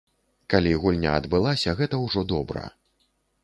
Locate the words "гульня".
0.85-1.11